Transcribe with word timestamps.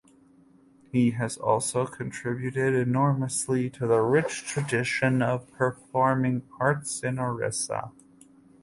He 0.91 1.11
has 1.11 1.37
also 1.37 1.85
contributed 1.85 2.73
enormously 2.73 3.69
to 3.69 3.85
the 3.85 3.99
rich 4.01 4.43
tradition 4.47 5.21
of 5.21 5.47
performing 5.51 6.41
arts 6.59 7.03
in 7.03 7.19
Orissa. 7.19 7.91